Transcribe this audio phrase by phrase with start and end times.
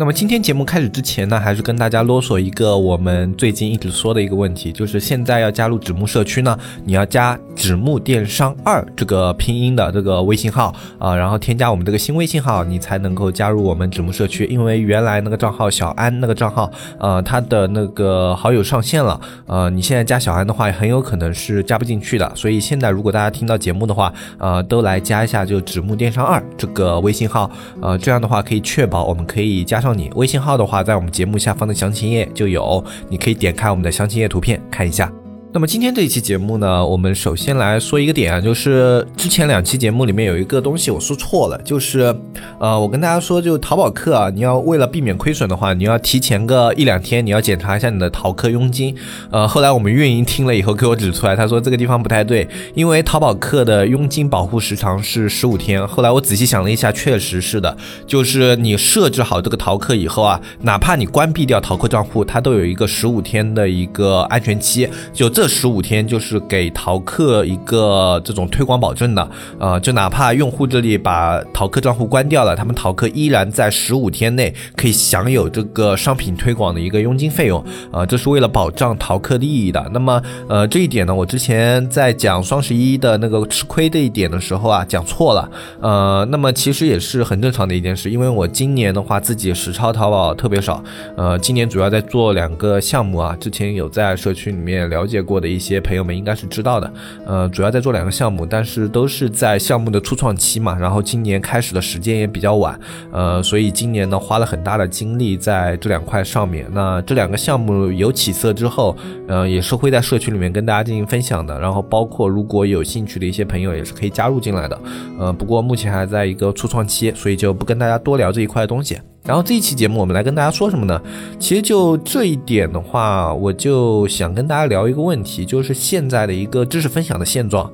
[0.00, 14.44] 那么今天节目开始之前呢，还是跟大家啰嗦一个我们最近一直说的一个问题，就是现在要加入纸木社区呢，你要加纸木电商二这个拼音的这个微信号啊，然后添加我们这个新微信号，你才能够加入我们纸木社区。
[14.44, 16.70] 因为原来那个账号小安那个账号，
[17.00, 22.32] 呃，他的那个好友上线了，呃，你现在加小安的话，很有可能是加不进去的。
[22.36, 27.50] 所以现在如果大家听到节目的话，呃，都来加一下就纸木电商二这个微信号，
[27.82, 29.87] 呃，这样的话可以确保我们可以加上。
[29.92, 35.12] 你微信号的话，在我们节目下方的详情页就有，你可以点开我们的详情页图片看一下。
[35.50, 42.14] 那么今天这一期节目呢，我们首先来说一个点啊，就是之前两期节目里面有一个东西我说错了，就是
[42.60, 48.94] 呃，我跟大家说，就淘宝客啊，你要为了避免亏损的话，你要提前个一两天，你要检查一下你的淘客佣金。
[49.30, 55.84] 呃，后来我们运营听了以后给我指出来，他说这个地方不太对，因为淘宝客的佣金保护时长是十五天。
[55.88, 57.74] 后来我仔细想了一下，确实是的，
[58.06, 65.32] 就是你设置好这个淘客以后啊，哪怕你关闭掉淘客账户，它都有一个十五天的一个安全期，就。
[65.38, 79.88] 这十五天就是给淘客一个这种推广保证的，呃，就哪怕用户这里把淘客账户关掉了，他们淘客依然在十五天内可以享有这个商品推广的一个佣金费用，呃，这是为了保障淘客利益的。
[79.94, 85.48] 那么，呃，这一点呢，我之前在讲双十一的那个吃亏的一点的时候啊，讲错了，
[85.80, 90.82] 呃，那么其实也是很正常的一件事，因为我今年的话自己实操淘宝特别少，
[91.16, 95.24] 呃，今年主要在做两个项目啊，之前有在社区里面了解。
[95.28, 96.90] 过的一些朋友们应该是知道的，
[97.26, 100.74] 呃，主要在做两个项目，但是都是在项目的初创期嘛。
[100.78, 102.78] 然后今年开始的时间也比较晚，
[103.12, 106.66] 呃，所以今年呢花了很大的精力在这两块上面。
[106.72, 108.96] 那这两个项目有起色之后，
[109.26, 111.60] 呃，也是会在社区里面跟大家进行分享的。
[111.60, 114.80] 然后包括如果有兴趣的一些朋友也是可以加入进来的，
[115.18, 118.98] 呃，不过目前还在一个初创期，所以就不跟大家多聊这一块东西。
[119.28, 120.98] 然后这一期节目我们来跟大家说什么呢？
[121.38, 127.70] 其实就这一点的话，我就想跟大家聊一个问题，就是现在的一个知识分享的现状。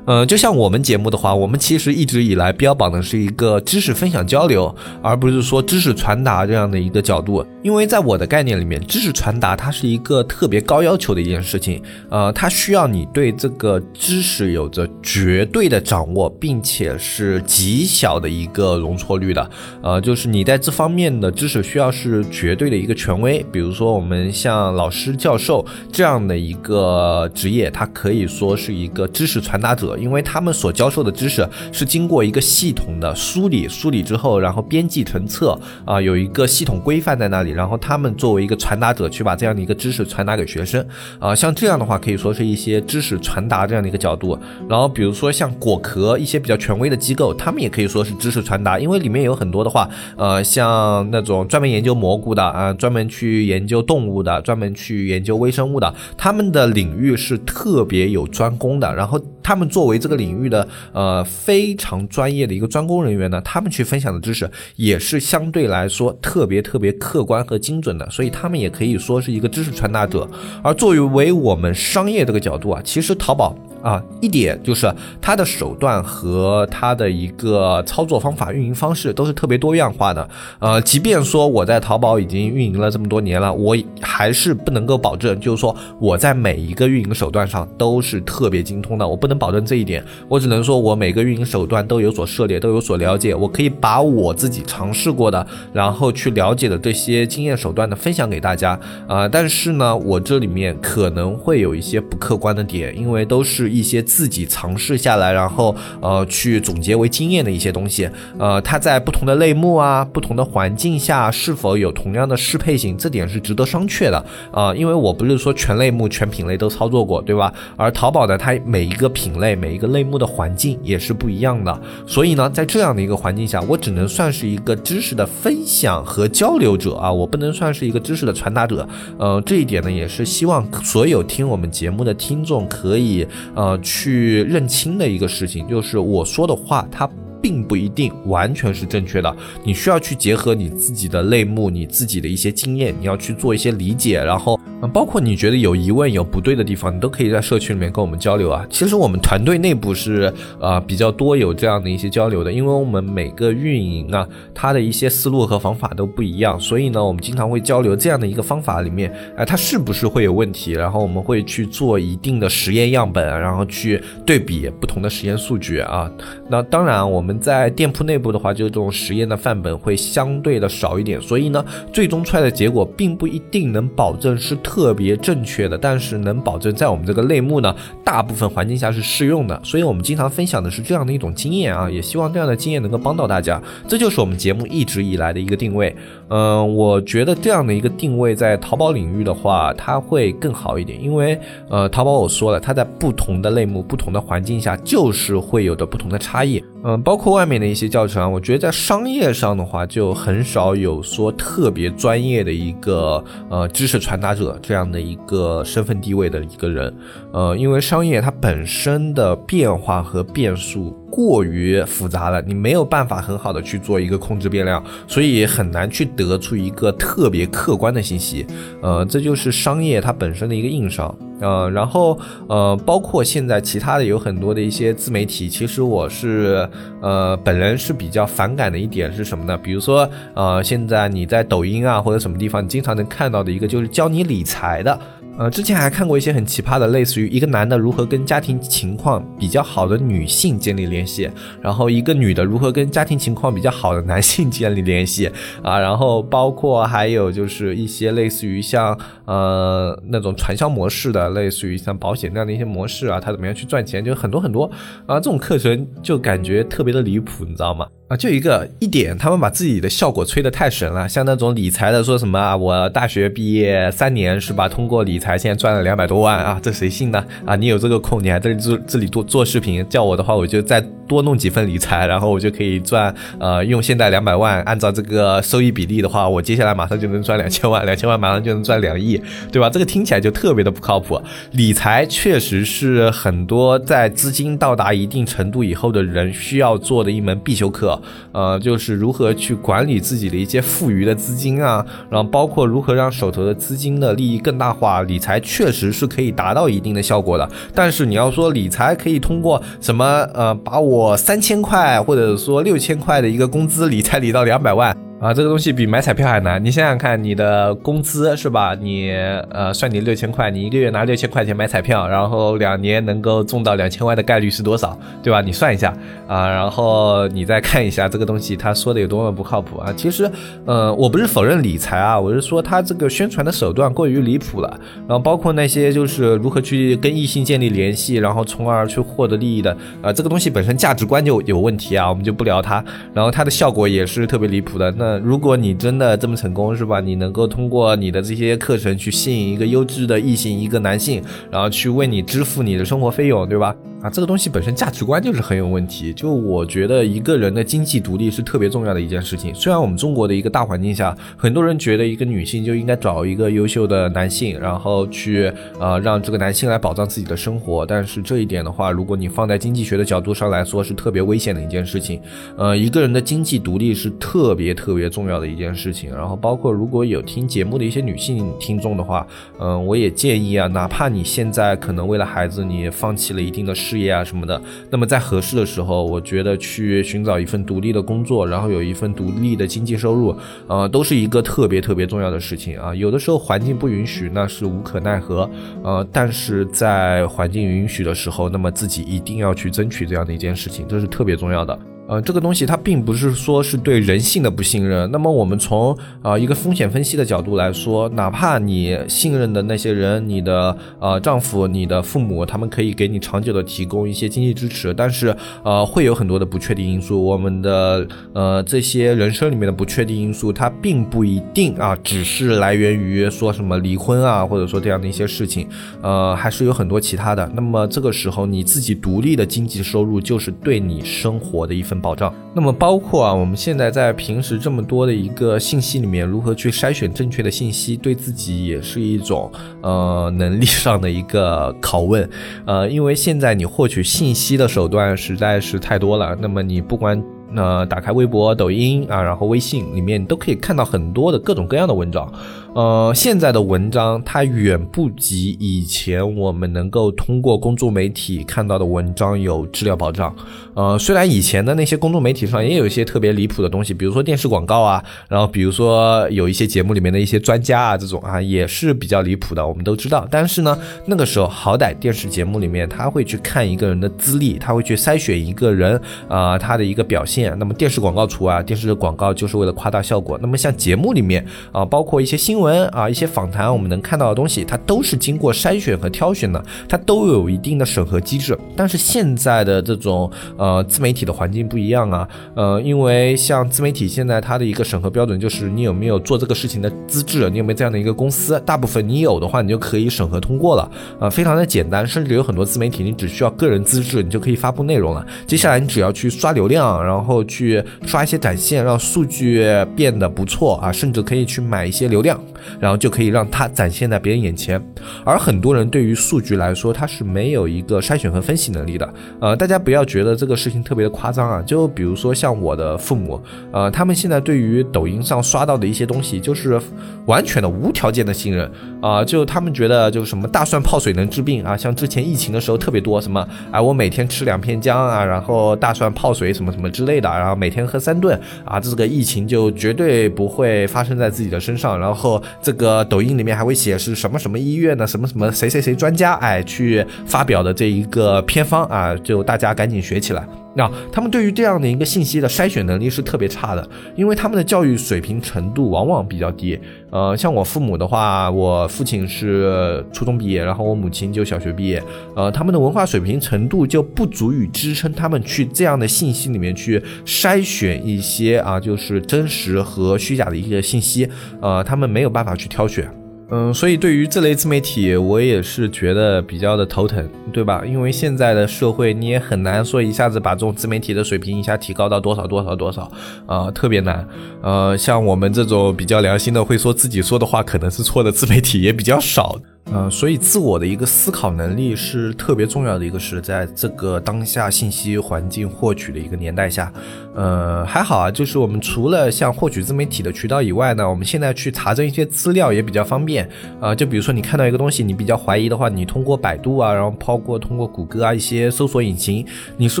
[0.06, 7.44] 呃，就像我们节目的话，我们其实一直以来标榜的是一个知识分享交流，而不是说知识传达这样的一个角度。
[7.62, 11.80] 因为在我的概念里面，知识传达它是一个特别高要求的一件事情。
[12.08, 19.50] 呃，它需要你对这个知识有着绝对的掌握，并且是极小的一个容错率的。
[19.82, 23.44] 呃，就是你在这方面面的知识需要是绝对的一个权威。
[23.50, 29.98] 比如说，我们像老师、教授这样的一个职业，它可以说是一个知识传达者。
[29.98, 40.86] 因为他们所教授的知识是经过一个系统的梳理，梳理之后，然后编辑成册啊，有一个系统规范在那里，然后他们作为一个传达者去把这样的一个知识传达给学生
[41.18, 44.38] 啊，像这样的话可以说是一些知识传达这样的一个角度。
[44.68, 59.68] 然后比如说像果壳一些比较权威的机构，他们也可以说是知识传达，因为里面有很多的话，呃，像那种专门研究蘑菇的啊，专门去研究动物的，专门去研究微生物的，他们的领域是特别有专攻的，然后他们。
[59.72, 70.28] 作为这个领域的呃非常专业的一个专攻人员呢，他们去分享的知识也是相对来说特别特别客观和精准的，所以他们也可以说是一个知识传达者。
[70.62, 73.56] 而作为我们商业这个角度啊，其实淘宝。
[73.82, 74.88] 啊，一点就是
[75.20, 80.30] 它的手段和它的一个操作方法、运营方式都是特别多样化的。
[80.60, 89.08] 呃，即便说我在淘宝已经运营了这么多年了，我还是不能够保证，就是说我在每一个运营手段上都是特别精通的。
[89.08, 93.34] 我不能能保证这一点，我只能说我每个运营手段都有所涉猎，都有所了解。
[93.34, 98.78] 我可以把我自己尝试过的，然后去了解的这些经验手段呢分享给大家。
[99.08, 103.62] 啊，但是呢，我这里面可能会有一些不客观的点，因为都是。
[103.72, 114.74] 一些自己尝试下来，然后呃去总结为经验的一些东西，呃，它在不同的类目啊、不同的环境下是否有同样的适配性，这点是值得商榷的啊。
[114.74, 117.54] 因为我不是说全类目、全品类都操作过，对吧？
[117.76, 128.88] 而淘宝呢，它每一个品品类、每一个类目的环境也是不一样的，所以呢，在这样的一个环境下，我只能算是一个知识的分享和交流者啊，我不能算是一个知识的传达者。
[129.18, 133.24] 呃，这一点呢，也是希望所有听我们节目的听众可以。
[133.54, 137.08] 呃，去认清的一个事情，就是我说的话，它
[137.42, 139.36] 并不一定完全是正确的。
[139.64, 144.58] 你需要去结合你自己的类目，你自己的一些经验，你要去做一些理解，然后。
[144.92, 148.66] 包括你觉得有疑问、有不对的地方，你都可以在社区里面跟我们交流啊。
[148.68, 160.72] 其实我们团队内部是呃比较多有这样的一些交流的，因为我们每个运营啊，它的一些思路和方法都不一样，所以呢，我们经常会交流这样的一个方法里面，哎，它是不是会有问题？
[160.72, 166.10] 然后我们会去做一定的实验样本，然后去对比不同的实验数据啊。
[166.48, 171.62] 那当然，我们在店铺内部的话，就这种实验的范本会相对的少一点，所以呢，
[171.92, 174.56] 最终出来的结果并不一定能保证是。
[174.62, 177.74] 特别正确的，但是能保证在我们这个类目呢，
[178.04, 185.94] 大部分环境下是适用的，所以我们经常分享的是这样的一种经验啊，也希望这样的经验能够帮到大家，这就是我们节目一直以来的一个定位。
[186.34, 191.38] 嗯，我觉得这样的一个定位在淘宝领域的话，它会更好一点，因为
[191.68, 196.64] 呃，淘宝我说了，它在不同的类目、不同的环境下，就是会有的不同的差异。
[196.84, 206.92] 嗯，包括外面的一些教程，我觉得在商业上的话，就很少有说特别专业的一个呃知识传达者这样的一个身份地位的一个人。
[207.32, 218.46] 呃，因为商业它本身的变化和变数过于复杂了，你没有办法很好的去做一个控制变量，所以很难去得出一个特别客观的信息。
[218.80, 221.14] 呃，这就是商业它本身的一个硬伤。
[221.40, 222.18] 呃，然后
[222.48, 226.66] 呃，包括现在其他的有很多的一些自媒体，其实我是
[227.02, 229.58] 呃本人是比较反感的一点是什么呢？
[229.58, 234.98] 比如说呃，现在你在抖音啊或者什么地方，你经常能看到的一个就是教你理财的。
[235.38, 241.28] 呃，之前还看过一些很奇葩的，类似于一个男的如何跟家庭情况比较好的女性建立联系，
[241.60, 245.30] 然后一个女的如何跟家庭情况比较好的男性建立联系
[245.62, 254.70] 啊，然后包括还有就是一些类似于像呃那种传销模式的，类似于像保险那样的一些模式啊，他怎么样去赚钱，就很多很多
[255.06, 257.88] 啊，这种课程就感觉特别的离谱，你知道吗？
[258.12, 267.24] 啊，就一个一点，他们把自己的效果吹得太神了，像那种理财的说什么啊，我大学毕业三年是吧，通过理财现在赚了两百多万啊，这谁信呢？
[267.46, 279.20] 啊，你有这个空，你还在这这里做做视频，叫我的话，我就在多弄几份理财，然后我就可以赚，呃，用现在两百万，按照这个收益比例的话，我接下来马上就能赚两千万， 两千万马上就能赚两亿，
[279.50, 279.68] 对吧？
[279.68, 281.20] 这个听起来就特别的不靠谱。
[281.50, 288.00] 理财确实是很多在资金到达一定程度以后的人需要做的一门必修课。
[288.32, 297.48] 呃，就是如何去管理自己的一些富余的资金啊，然后包括如何让手头的资金的利益更大化，理财确实是可以达到一定的效果的。
[297.74, 304.96] 但是你要说理财可以通过什么呃，把我我三千块或者说六千块的一个工资理财理到两百万。
[305.22, 306.62] 啊，这个东西比买彩票还难。
[306.64, 308.74] 你想想看，你的工资是吧？
[308.74, 309.12] 你
[309.50, 314.98] 呃，算你六千块，你一个月拿六千块钱买彩票，然后两年能够中到两千万的概率是多少？
[315.22, 315.40] 对吧？
[315.40, 315.96] 你算一下
[316.26, 319.94] 啊，然后你再看一下这个东西，他说的有多么不靠谱啊！
[319.96, 320.28] 其实，
[320.66, 324.80] 呃，我不是否认理财啊，我是说他这个宣传的手段过于离谱了。
[325.06, 329.70] 然后包括那些就是如何去跟异性建立联系，然后从而去获得利益的，
[330.02, 332.84] 啊，这个东西本身价值观就有问题啊，我们就不聊它。
[333.14, 334.90] 然后它的效果也是特别离谱的。
[334.98, 337.00] 那如果你真的这么成功，是吧？
[337.00, 343.74] 你能够通过你的这些课程去吸引一个优质的异性，一个男性，然后去为你支付你的生活费用，对吧？
[344.02, 346.12] 啊，这个东西本身价值观就是很有问题。
[346.12, 349.54] 就我觉得一个人的经济独立是特别重要的一件事情。
[349.54, 357.86] 虽然我们中国的一个大环境下，很多人觉得一个女性就应该找一个优秀的男性，然后去呃让这个男性来保障自己的生活。
[357.86, 362.20] 但是这一点的话，如果你放在经济学的角度上来说，是特别危险的一件事情。
[362.56, 366.14] 呃，一个人的经济独立是特别特别别重要的一件事情。
[366.14, 369.26] 然后包括如果有听节目的一些女性听众的话，
[369.58, 373.72] 嗯，我也建议啊，哪怕你现在可能为了孩子，你放弃了一定的。
[373.82, 380.32] 事业啊什么的，那么在合适的时候，我觉得去寻找一份独立的工作，然后有一份独立的经济收入，
[380.68, 382.94] 呃，都是一个特别特别重要的事情啊。
[382.94, 385.50] 有的时候环境不允许，那是无可奈何，
[385.82, 391.76] 呃，但是在环境允许的时候，那么自己一定要去争取这样的一件事情，这是特别重要的。
[392.08, 395.10] 呃，这个东西它并不是说是对人性的不信任。
[395.10, 407.24] 那么我们从啊一个风险分析的角度来说，哪怕你信任的那些人，你的呃丈夫、你的父母，他们可以给你长久的提供一些经济支持，但是呃会有很多的不确定因素。
[407.24, 415.68] 我们的呃这些人生里面的不确定因素，它并不一定啊只是来源于说什么离婚啊，或者说这样的一些事情，
[416.02, 417.48] 呃还是有很多其他的。
[417.54, 421.91] 那么这个时候你自己独立的经济收入，就是对你生活的一份。
[422.00, 422.32] 保障。
[422.54, 432.28] 那么包括啊，我们现在在平时这么多的一个信息里面，如何去筛选正确的信息，对自己也是一种呃能力上的一个拷问。
[432.66, 436.36] 呃，因为现在你获取信息的手段实在是太多了。
[436.40, 442.32] 那么你不管那打开微博、抖音啊，然后微信里面都可以看到很多的各种各样的文章。
[442.74, 450.34] 呃，现在的文章它远不及以前我们能够通过公众媒体看到的文章有质量保障。
[450.72, 460.26] 呃，虽然以前的那些公众媒体上也有一些特别离谱的东西，比如说电视广告啊，然后比如说有一些节目里面的一些专家啊，这种啊也是比较离谱的，我们都知道。
[460.30, 467.54] 但是呢，那个时候好歹电视节目里面他会去看一个人的资历，他会去筛选一个人啊他的一个表现。
[467.58, 470.38] 那么电视广告除啊，电视的广告就是为了夸大效果。
[470.40, 472.61] 那么像节目里面啊，包括一些新闻
[472.92, 478.58] 啊，一些访谈，我们能看到的东西，它都是经过筛选和挑选的，它都有一定的审核机制。
[478.76, 490.90] 但是现在的这种呃自媒体的环境不一样啊，呃，因为像自媒体现在它的一个审核标准就是你有没有做这个事情的资质，你有没有这样的一个公司，大部分你有的话，你就可以审核通过了，
[491.20, 495.24] 呃，非常的简单，甚至有很多自媒体你只需要个人资质，你就可以发布内容了。
[495.46, 502.38] 接下来你只要去刷流量，然后去刷一些展现，让数据变得不错啊，甚至可以去买一些流量。
[502.80, 504.82] 然后就可以让它展现在别人眼前，
[505.24, 509.14] 而很多人对于数据来说，他是没有一个筛选和分析能力的。
[509.40, 511.62] 呃，大家不要觉得这个事情特别的夸张啊。
[511.62, 513.40] 就比如说像我的父母，
[513.72, 516.80] 呃，他们现在对于抖音上刷到的一些东西，就是
[517.26, 519.24] 完全的无条件的信任啊。
[519.24, 532.42] 就他们觉得，就什么大蒜泡水能治病啊，像之前疫情的时候特别多什么，哎，我每天吃两片姜啊，然后大蒜泡水什么什么之类的，然后每天喝三顿啊，这个疫情就绝对不会发生在自己的身上，然后。
[532.60, 540.46] 这个抖音里面还会写是什么什么医院的什么什么谁谁谁专家哎去发表的这一个偏方啊，就大家赶紧学起来。
[540.74, 546.78] 那他们对于这样的一个信息的筛选能力是特别差的，因为他们的教育水平程度往往比较低。
[547.10, 552.02] 呃，像我父母的话，我父亲是初中毕业，然后我母亲就小学毕业，
[552.34, 561.28] 呃，他们的文化水平程度就不足以支撑他们去这样的信息里面去筛选一些啊，就是真实和虚假的一个信息，
[561.60, 563.21] 呃，他们没有办法去挑选。
[563.54, 567.84] 嗯，所以对于这类自媒体，我也是觉得比较的头疼，对吧？
[567.86, 573.12] 因为现在的社会，你也很难说一下子把这种自媒体的水平一下提高到多少多少多少，
[573.46, 574.26] 啊，特别难。
[574.62, 579.60] 呃，像我们这种比较良心的，会说自己说的话可能是错的自媒体也比较少。
[579.86, 586.90] 呃，所以自我的一个思考能力是特别重要的一个事，在这个当下信息环境获取的一个年代下，
[587.34, 593.46] 呃，还好啊，就是我们除了像获取自媒体的渠道以外呢，我们现在去查证一些资料也比较方便
[593.80, 593.94] 啊。
[593.94, 599.44] 就比如说你看到一个东西，你比较怀疑的话，你通过百度啊，然后包括通过谷歌啊一些搜索引擎，
[599.76, 600.00] 你是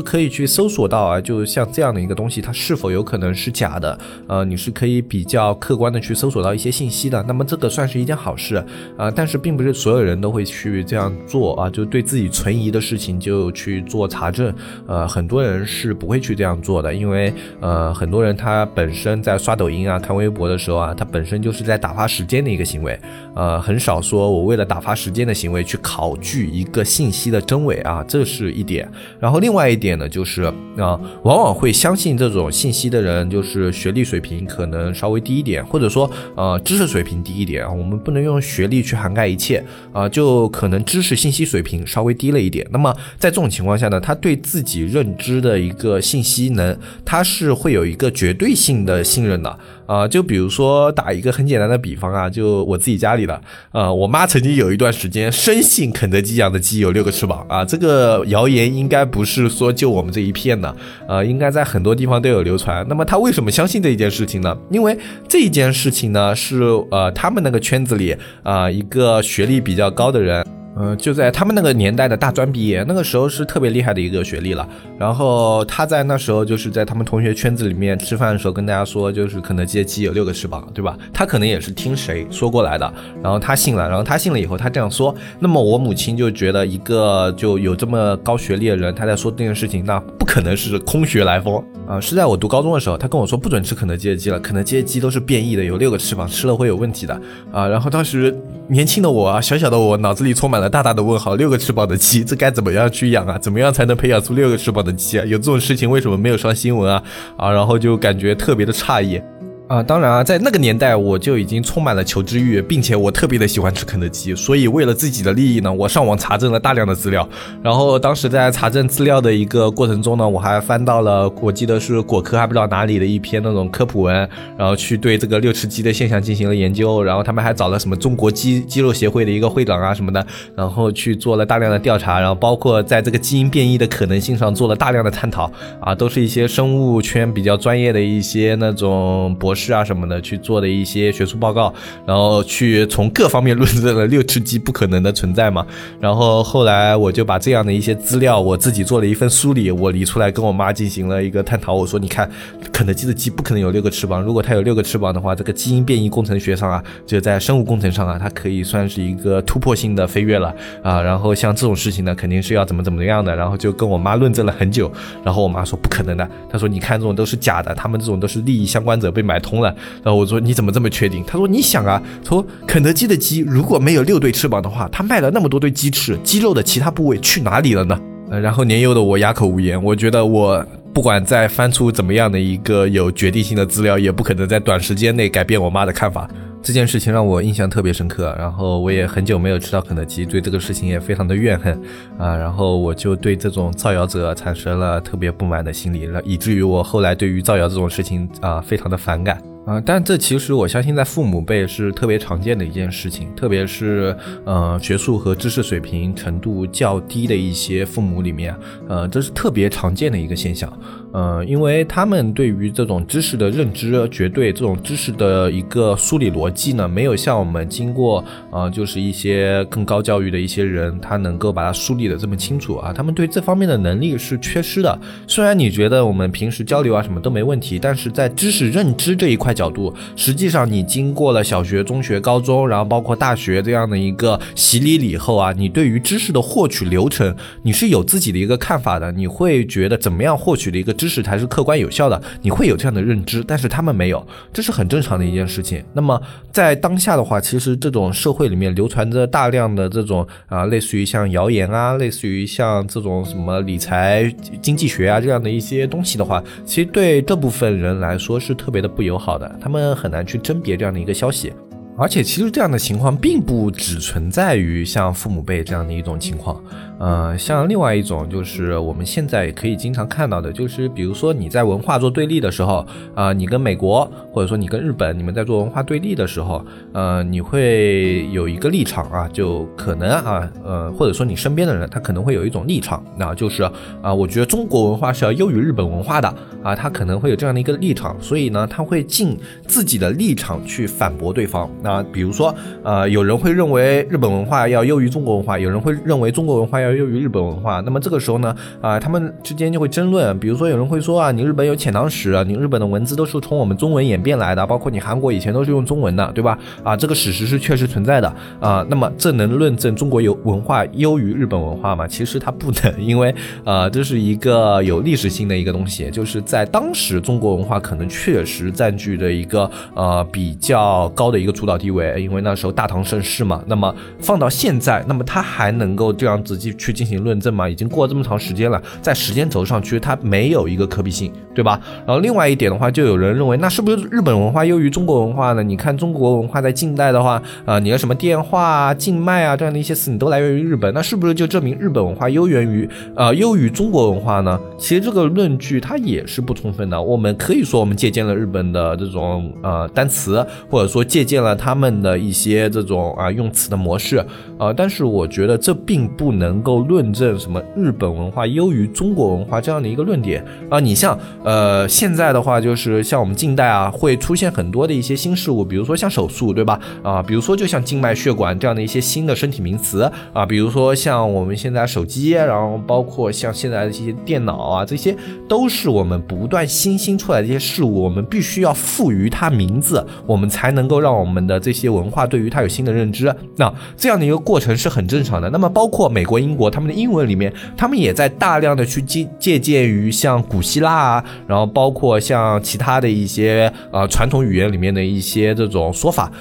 [0.00, 3.98] 可以去搜索到啊，就像这样的一个东西，它是否有可能是假的？
[4.28, 7.22] 呃，你是可以比较客观的去搜索到一些信息的。
[7.24, 8.64] 那么这个算是一件好事
[8.96, 9.71] 啊，但是并不是。
[9.72, 14.52] 所有人都会去这样做啊，就对自己存疑的事情就去做查证。
[14.86, 22.98] 呃，很多人是不会去这样做的，因为呃，很多人他本身在刷抖音啊、看微博的时候啊，他本身就是在打发时间的一个行为。
[23.34, 28.88] 呃，很少说我为了打发时间的行为去考据一个信息的真伪啊，这是一点。
[29.18, 30.42] 然后另外一点呢，就是
[30.76, 37.66] 啊，往往会相信这种信息的人，就是学历水平可能稍微低一点，或者说呃知识水平低一点。
[37.78, 39.61] 我们不能用学历去涵盖一切。
[39.92, 42.66] 啊，就可能知识信息水平稍微低了一点。
[42.70, 49.58] 那么在这种情况下呢，他对自己认知的一个信息能，他是会有一个绝对性的信任的。
[49.86, 53.40] 啊，就比如说打一个很简单的比方啊，就我自己家里的，
[53.72, 60.74] 呃，我妈曾经有一段时间深信肯德基养的鸡有六个翅膀啊，这个谣言应该不是说就我们这一片的，
[61.08, 62.86] 呃，应该在很多地方都有流传。
[62.88, 64.56] 那么她为什么相信这一件事情呢？
[64.70, 64.96] 因为
[65.28, 70.44] 这一件事情呢是呃他们那个圈子里啊一个学历比较高的人。
[70.74, 74.66] 呃，就在他们那个年代的大专毕业，那个时候是特别厉害的一个学历了。
[74.98, 80.96] 然后他在那时候就是在他们同学圈子里面吃饭的时候跟大家说，就是肯德基的鸡有六个翅膀，对吧？
[81.12, 92.00] 他可能也是听谁说过来的，然后他信了，然后他信了以后他这样说，那么我母亲就觉得一个就有这么高学历的人他在说这件事情，那不可能是空穴来风啊！
[92.00, 97.20] 是在我读高中的时候，他跟我说不准吃肯德基的鸡了，肯德基的鸡都是变异的，有六个翅膀，吃了会有问题的
[97.52, 97.68] 啊！
[97.68, 98.34] 然后当时
[98.68, 100.70] 年轻的我啊，小小的我脑子里充满了。
[100.70, 103.38] 大大的问号，六个翅膀的鸡，这该怎么样去养啊？
[103.38, 105.24] 怎么样才能培养出六个翅膀的鸡啊？
[105.26, 107.02] 有这种事情为什么没有上新闻啊？
[107.36, 109.20] 啊，然后就感觉特别的诧异。
[109.68, 117.26] 啊，当然啊，在那个年代我就已经充满了求知欲，并且我特别的喜欢吃肯德基，所以为了自己的利益呢，我上网查证了大量的资料。
[117.62, 124.28] 然后当时在查证资料的一个过程中呢，我还翻到了我记得是果壳还不知道哪里的一篇那种科普文，
[124.58, 127.02] 然后去对这个六吃鸡的现象进行了研究。
[127.02, 135.50] 然后他们还找了什么中国鸡鸡肉协会的一个会长啊什么的，然后去做了大量的调查，然后包括在这个基因变异的可能性上做了大量的探讨
[135.80, 139.72] 啊，都是一些生物圈比较专业的一些那种博士。
[139.72, 141.72] 啊，什么的去做的一些学术报告，
[142.06, 145.66] 然后去从各方面论证了六只鸡不可能的存在嘛。
[145.98, 151.72] 然后后来我就把这样的一些资料，我自己做了一份梳理，我理出来跟我妈进行了一个探讨。
[151.72, 152.30] 我说，你看，
[152.70, 161.00] 肯德基的鸡不可能有六个翅膀，如果它有六个翅膀的话，这个基因变异工程学上啊，就在生物工程上啊，它可以算是一个突破性的飞跃了啊。
[161.00, 163.34] 然后像这种事情呢，肯定是要怎么怎么样的。
[163.34, 164.92] 然后就跟我妈论证了很久。
[165.24, 169.60] 然后我妈说不可能的，她说你看这种都是假的，他们这种都是利益相关者被买通。
[169.60, 169.68] 了，
[170.02, 171.22] 然后我说你怎么这么确定？
[171.26, 178.00] 他说你想啊，说肯德基的鸡如果没有六对翅膀的话，他卖了那么多对鸡翅，鸡肉的其他部位去哪里了呢？
[178.30, 179.82] 然后年幼的我哑口无言。
[179.82, 186.26] 我觉得我不管再翻出怎么样的一个有决定性的资料，也不可能在短时间内改变我妈的看法。
[186.62, 191.76] 这件事情让我印象特别深刻，然后我也很久没有吃到肯德基，对这个事情也非常的怨恨
[192.16, 199.42] 啊，然后我就对这种造谣者产生了特别不满的心理，以至于我后来对于造谣这种事情啊非常的反感。
[199.64, 208.54] 啊，但这其实我相信在父母辈是特别常见的一件事情，特别是呃学术和知识水平程度较低的一些父母里面，
[208.88, 210.72] 呃，这是特别常见的一个现象。
[211.12, 222.92] 呃，因为他们对于这种知识的认知，绝对这种知识的一个梳理逻辑呢，没有像我们经过啊，就是一些更高教育的一些人，他能够把它梳理的这么清楚啊。
[222.92, 224.98] 他们对这方面的能力是缺失的。
[225.28, 239.12] 虽然你觉得我们平时交流啊什么都没问题，但是在知识认知这一块角度，实际上你经过了小学、中学、高中，然后包括大学这样的一个洗礼以后啊，你对于知识的获取流程，你是有自己的一个看法的。
[239.12, 240.92] 你会觉得怎么样获取的一个。
[240.92, 245.82] 知识才是客观有效的，你会有这样的认知，但是他们没有，这是很正常的一件事情。
[245.94, 246.20] 那么
[246.52, 261.52] 在当下的话，其实这种社会里面流传着大量的这种啊，类似于像谣言啊，类似于像这种什么理财经济学啊这样的一些东西的话，其实对这部分人来说是特别的不友好的，他们很难去甄别这样的一个消息。
[261.98, 266.62] 而且其实这样的情况并不只存在于像父母辈这样的一种情况。
[266.98, 283.64] 呃，像另外一种就是我们现在也可以经常看到的，就是比如说你在文化做对立的时候，啊，你跟美国或者说你跟日本，你们在做文化对立的时候，呃，你会有一个立场啊，就可能啊，呃，或者说你身边的人他可能会有一种立场，那就是
[284.00, 291.68] 啊，我觉得中国文化是要优于日本文化的啊，他可能会有这样的一个立场，所以呢，他会尽自己的立场去反驳对方。
[291.82, 296.92] 那比如说，呃，有人会认为日本文化要优于中国文化，有人会认为中国文化要。
[296.92, 300.38] 优于日本文化，那么这个时候呢，啊，他们之间就会争论。
[300.38, 306.58] 比如说，有人会说啊，你日本有遣唐使，你日本的文字都是从我们中文演变来的，包括你韩国以前都是用中文的，对吧？
[306.84, 308.86] 啊，这个史实是确实存在的啊。
[308.90, 312.06] 那么这能论证中国有文化优于日本文化吗？
[312.06, 323.62] 其实它不能，因为呃，这是一个有历史性的一个东西，就是在当时中国文化可能确实占据着一个呃比较高的一个主导地位，因为那时候大唐盛世嘛。
[323.66, 326.72] 那么放到现在，那么他还能够这样子去。
[326.82, 327.68] 去进行论证嘛？
[327.68, 331.80] 已经过了这么长时间了，在时间轴上其实它没有一个可比性，对吧？
[332.04, 335.62] 然后另外一点的话，就有人认为，那是不是日本文化优于中国文化呢？
[335.62, 344.58] 你看中国文化在近代的话，啊，你的什么电话啊、静脉啊这样的一些词，你都来源于日本，那是不是就证明日本文化优源于呃优于中国文化呢？
[344.76, 347.00] 其实这个论据它也是不充分的。
[347.00, 354.18] 我们可以说我们借鉴了日本的这种呃单词，或者说借鉴了他们的一些这种啊用词的模式
[354.58, 356.72] 啊，但是我觉得这并不能够。
[356.82, 360.80] 论证什么日本文化优于中国文化这样的一个论点啊？
[360.80, 366.78] 你像呃现在的话，就是像我们近代啊，会出现很多的一些新事物，比如说像手术，对吧？
[367.02, 375.16] 啊，比如说就像静脉血管这样的一些新的身体名词啊，比如说像我们现在手机，然后包括像现在的一些电脑啊，这些
[375.48, 383.32] 都是我们不断新兴出来的一些事物，我们必须要赋予它名字，我们才能够让我们的这些文化对于它有新的认知。
[383.56, 385.48] 那这样的一个过程是很正常的。
[385.50, 386.72] 那么包括美国、英国。
[386.72, 396.32] 他们的英文里面，他们也在大量的去借借鉴于像古希腊啊，然后包括像其他的一些呃传统语言里面的一些这种说法。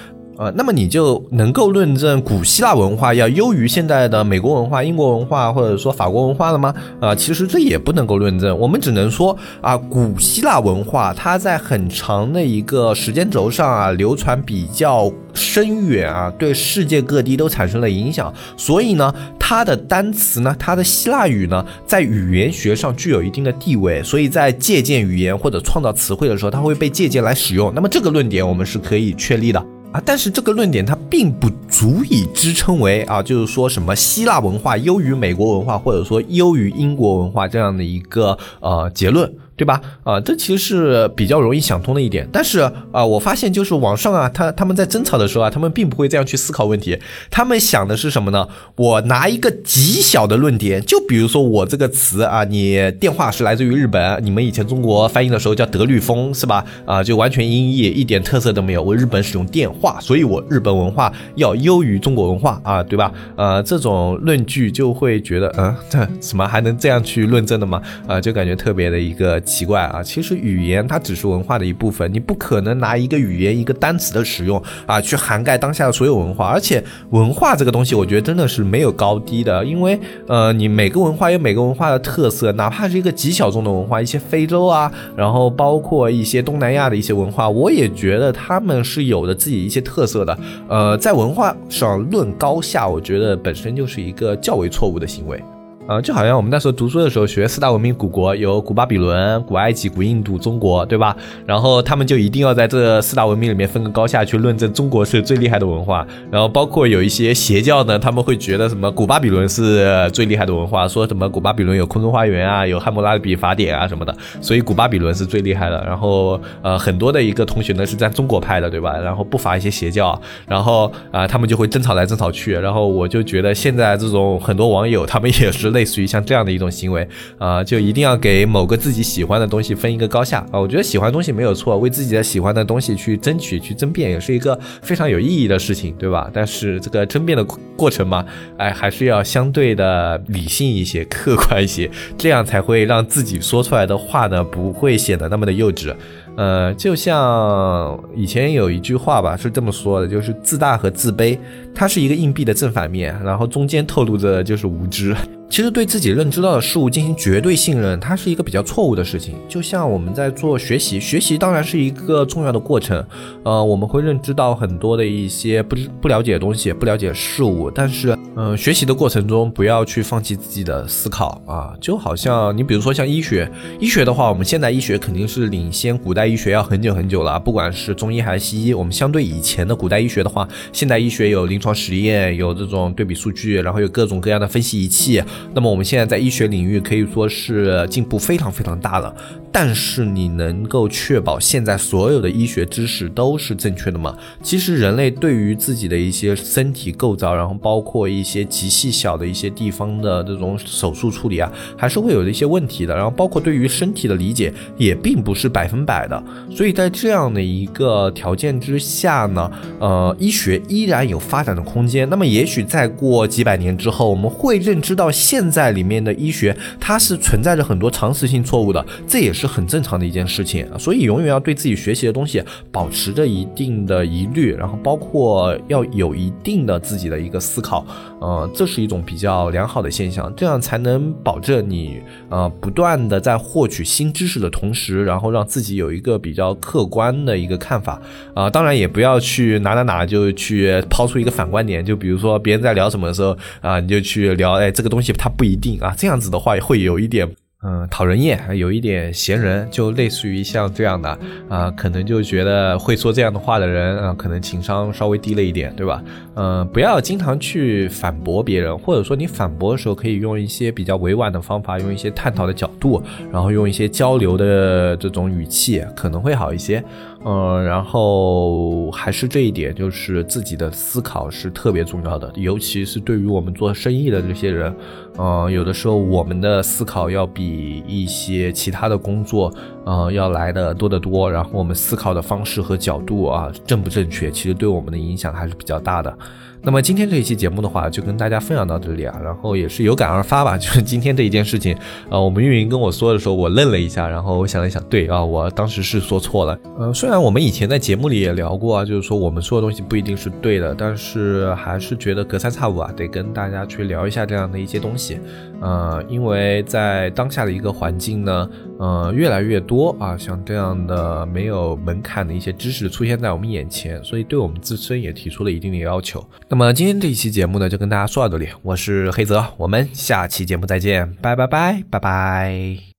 [0.42, 6.74] 呃，那么你就能够论证古希腊文化要优于现在的美国文化、英国文化或者说法国文化了吗？
[7.00, 27.72] 啊，其实这也不能够论证，我们只能说啊，古希腊文化它在很长的一个时间轴上啊流传比较深远啊，对世界各地都产生了影响，所以呢，它的单词呢，它的希腊语呢，在语言学上具有一定的地位，所以在借鉴语言或者创造词汇的时候，它会被借鉴来使用。
[27.76, 29.64] 那么这个论点我们是可以确立的。
[29.92, 39.30] 啊，但是这个论点它并不足以支撑为啊，就是说什么希腊文化优于美国文化，或者说优于英国文化这样的一个呃结论。
[39.56, 39.80] 对吧？
[40.04, 42.28] 啊，这其实是比较容易想通的一点。
[42.32, 42.60] 但是
[42.92, 46.98] 啊，我发现就是网上啊，他他们在争吵的时候啊，他们并不会这样去思考问题。
[47.30, 48.48] 他们想的是什么呢？
[48.76, 56.66] 我拿一个极小的论点，就比如说我这个词啊，你电话是来自于日本，你们以前中国翻译的时候叫德律风是吧？
[56.86, 58.82] 啊，就完全音译，一点特色都没有。
[58.82, 63.12] 我日本使用电话，所以我日本文化要优于中国文化啊，对吧？
[63.36, 67.80] 呃，这种论据就会觉得，嗯， 这什么还能这样去论证的吗？
[68.08, 69.40] 啊，就感觉特别的一个。
[69.52, 76.48] 奇怪啊，其实语言它只是文化的一部分，你不可能拿一个语言一个单词的使用啊去涵盖当下的所有文化。
[76.48, 90.40] 而且文化这个东西，我觉得真的是没有高低的，因为呃，你每个文化有每个文化的特色，哪怕是一个极小众的文化，一些非洲啊，然后包括一些东南亚的一些文化，我也觉得他们是有着自己一些特色的。
[90.70, 95.42] 呃，在文化上论高下，我觉得本身就是一个较为错误的行为。
[95.88, 101.14] 呃，就好像我们那时候读书的时候学四大文明古国，有古巴比伦、古埃及、古印度、中国，对吧？
[101.46, 106.06] 然后他们就一定要在这四大文明里面分个高下去论证中国是最厉害的文化。
[106.30, 115.84] 然后包括有一些邪教呢，他们会觉得什么古巴比伦是最厉害的文化，说什么古巴比伦有空中花园啊，有汉谟拉比法典啊什么的，所以古巴比伦是最厉害的。
[115.84, 118.96] 然后呃，很多的一个同学呢是在中国派的，对吧？
[118.98, 122.54] 然后不乏一些邪教，然后啊，他们就会争吵来争吵去。
[122.54, 125.71] 然后我就觉得现在这种很多网友他们也是。
[125.72, 127.08] 类似于像这样的一种行为
[127.38, 130.60] 啊，就一定要给某个自己喜欢的东西分一个高下啊。
[130.60, 136.30] 我觉得喜欢东西没有错，为自己的喜欢的东西去争取、去争辩，也是一个非常有意义的事情，对吧？
[136.34, 137.44] 但是这个争辩的
[137.76, 138.26] 过程嘛，
[138.58, 145.94] 哎，还是要相对的理性一些、客观一些，这样才会让自己说出来的话呢，不会显得那么的幼稚。
[146.38, 151.38] 呃，就像以前有一句话吧，是这么说的，就是自大和自卑，
[151.76, 155.14] 它是一个硬币的正反面，然后中间透露着就是无知。
[155.52, 159.36] 其实对自己认知到的事物进行绝对信任，它是一个比较错误的事情。
[159.50, 163.06] 就像我们在做学习，学习当然是一个重要的过程。
[163.44, 167.70] 呃，我们会认知到很多的一些不不了解的东西，不了解事物。
[167.70, 171.74] 但是，嗯，学习的过程中不要去放弃自己的思考啊。
[171.82, 177.38] 就好像你比如说像医学，医学的话，我们现代医学肯定是领先古代医学要很久很久了。
[177.38, 185.22] 不管是中医还是西医，我们相对以前的古代医学的话，现代医学有临床实验，有这种对比数据，然后有各种各样的分析仪器。
[185.54, 189.14] 那么我们现在在医学领域可以说是进步非常非常大了。
[189.54, 194.18] 但是你能够确保现在所有的医学知识都是正确的吗？
[194.42, 202.96] 其实人类对于自己的一些身体构造，然后包括一些极细小的一些地方的这种手术处理啊，还是会有一些问题的。
[202.96, 206.24] 然后包括对于身体的理解也并不是百分百的。
[206.50, 212.10] 所以在这样的一个条件之下呢，呃，医学依然有发展的空间。
[212.10, 219.48] 那么也许再过几百年之后，我们会认知到现在里面的医学它是存在着很多常识性错误的，这也是。
[219.52, 222.42] 很正常的一件事情，所以永远要对自己学习的东西
[222.72, 227.86] 保持着一定的疑虑，然后包括要有一定的自己的一个思考，
[228.22, 238.00] 呃，这是一种比较良好的现象，这样才能保证你呃不断的在获取新知识的同时，然后让自己有一个比较客观的一个看法
[238.36, 247.28] 啊，当然也不要去哪哪哪就去抛出一个反观点，就比如说别人在聊什么的时候啊，你就去聊，哎，这个东西它不一定啊，这样子的话会有一点。
[247.64, 251.16] 嗯，讨人厌，有一点闲人，就类似于像这样的
[251.48, 256.04] 啊，可能就觉得会说这样的话的人啊，可能情商稍微低了一点，对吧？
[256.34, 263.00] 嗯，不要经常去反驳别人，或者说你反驳的时候，可以用一些比较委婉的方法，用一些探讨的角度，
[263.32, 266.84] 然后用一些交流的这种语气，可能会好一些。
[267.24, 274.76] 嗯，然后还是这一点，就是自己的思考是特别重要的，尤其是对于我们做生意的这些人，
[275.18, 279.54] 嗯，有的时候我们的思考要比一些其他的工作，
[279.86, 281.32] 嗯，要来的多得多。
[281.32, 286.18] 然后我们思考的方式和角度啊，正不正确，其实对我们的影响还是比较大的。
[286.64, 291.76] 那么今天这一期节目的话，就跟大家分享到这里啊，然后也是有感而发吧， 就是今天这一件事情，
[292.08, 296.56] 呃，我们运营跟我说的时候，我愣了一下，然后我想了想，对啊，我当时是说错了。
[296.78, 305.20] 呃，虽然我们以前在节目里也聊过啊，就是说我们说的东西不一定是对的，但是还是觉得隔三差五啊，得跟大家去聊一下这样的一些东西。
[305.62, 316.24] 呃，因为在当下的一个环境呢，呃，越来越多啊，像这样的没有门槛的一些知识出现在我们眼前，所以对我们自身也提出了一定的要求。
[316.52, 322.91] 那么今天这一期节目呢，就跟大家说到这里，我是黑泽，我们下期节目再见，拜拜拜拜拜。